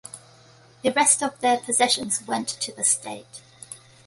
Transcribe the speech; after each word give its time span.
The 0.81 0.91
rest 0.93 1.21
of 1.21 1.39
their 1.41 1.59
possessions 1.59 2.25
went 2.25 2.47
to 2.47 2.71
the 2.71 2.83
state. 2.83 3.43